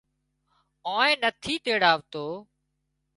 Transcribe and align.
آنئين 0.97 1.17
نٿِي 1.25 1.53
تيڙاوتو 1.63 2.25